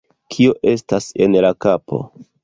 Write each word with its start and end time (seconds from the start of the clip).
Kio 0.35 0.53
estas 0.69 1.09
en 1.25 1.37
la 1.47 1.51
kapo? 1.67 2.01